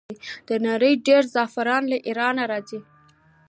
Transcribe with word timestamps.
د 0.47 0.49
نړۍ 0.67 0.93
ډیری 1.05 1.29
زعفران 1.33 1.83
له 1.91 1.97
ایران 2.07 2.35
راځي. 2.51 2.79